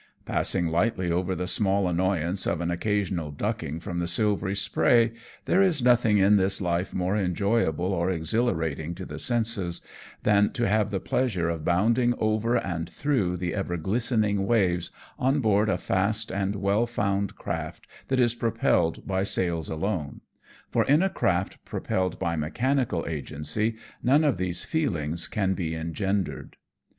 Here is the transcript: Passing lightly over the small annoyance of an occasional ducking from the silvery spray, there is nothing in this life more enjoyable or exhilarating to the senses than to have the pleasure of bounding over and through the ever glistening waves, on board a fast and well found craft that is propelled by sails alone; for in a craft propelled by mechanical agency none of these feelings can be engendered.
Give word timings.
Passing 0.25 0.65
lightly 0.69 1.11
over 1.11 1.35
the 1.35 1.45
small 1.45 1.87
annoyance 1.87 2.47
of 2.47 2.59
an 2.59 2.71
occasional 2.71 3.29
ducking 3.29 3.79
from 3.79 3.99
the 3.99 4.07
silvery 4.07 4.55
spray, 4.55 5.11
there 5.45 5.61
is 5.61 5.83
nothing 5.83 6.17
in 6.17 6.37
this 6.37 6.59
life 6.59 6.91
more 6.91 7.15
enjoyable 7.15 7.93
or 7.93 8.09
exhilarating 8.09 8.95
to 8.95 9.05
the 9.05 9.19
senses 9.19 9.79
than 10.23 10.51
to 10.53 10.67
have 10.67 10.89
the 10.89 10.99
pleasure 10.99 11.49
of 11.49 11.63
bounding 11.63 12.15
over 12.17 12.55
and 12.57 12.89
through 12.89 13.37
the 13.37 13.53
ever 13.53 13.77
glistening 13.77 14.47
waves, 14.47 14.89
on 15.19 15.39
board 15.39 15.69
a 15.69 15.77
fast 15.77 16.31
and 16.31 16.55
well 16.55 16.87
found 16.87 17.35
craft 17.35 17.85
that 18.07 18.19
is 18.19 18.33
propelled 18.33 19.05
by 19.05 19.21
sails 19.21 19.69
alone; 19.69 20.21
for 20.71 20.83
in 20.85 21.03
a 21.03 21.11
craft 21.11 21.63
propelled 21.63 22.17
by 22.17 22.35
mechanical 22.35 23.05
agency 23.07 23.75
none 24.01 24.23
of 24.23 24.37
these 24.37 24.65
feelings 24.65 25.27
can 25.27 25.53
be 25.53 25.75
engendered. 25.75 26.57